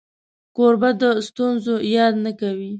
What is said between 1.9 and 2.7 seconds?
یاد نه کوي.